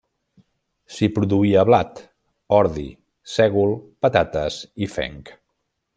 S'hi 0.93 1.09
produïa 1.17 1.65
blat, 1.71 2.01
ordi, 2.61 2.87
sègol, 3.37 3.77
patates 4.07 4.59
i 4.87 4.93
fenc. 4.99 5.35